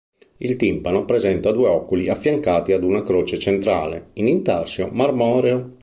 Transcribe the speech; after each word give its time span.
Il 0.37 0.55
timpano 0.55 1.05
presenta 1.05 1.51
due 1.51 1.67
oculi 1.67 2.09
affiancati 2.09 2.71
ad 2.71 2.81
una 2.83 3.03
croce 3.03 3.37
centrale, 3.37 4.09
in 4.13 4.27
intarsio 4.29 4.89
marmoreo. 4.91 5.77